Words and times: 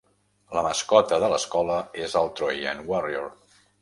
La 0.57 0.61
mascota 0.67 1.19
de 1.23 1.29
l'escola 1.33 1.77
és 2.07 2.17
el 2.23 2.33
Trojan 2.41 2.83
Warrior. 2.93 3.29